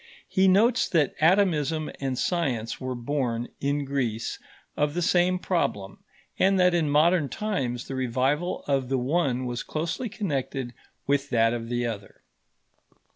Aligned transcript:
He 0.27 0.47
notes 0.47 0.89
that 0.89 1.13
atomism 1.21 1.91
and 1.99 2.17
science 2.17 2.81
were 2.81 2.95
born, 2.95 3.49
in 3.59 3.85
Greece, 3.85 4.39
of 4.75 4.95
the 4.95 5.01
same 5.03 5.37
problem, 5.37 6.03
and 6.39 6.59
that 6.59 6.73
in 6.73 6.89
modern 6.89 7.29
times 7.29 7.87
the 7.87 7.93
revival 7.93 8.63
of 8.67 8.89
the 8.89 8.97
one 8.97 9.45
was 9.45 9.61
closely 9.61 10.09
connected 10.09 10.73
with 11.05 11.29
that 11.29 11.53
of 11.53 11.69
the 11.69 11.85
other. 11.85 12.23